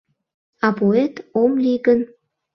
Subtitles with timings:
[0.65, 1.99] А поэт ом лий гын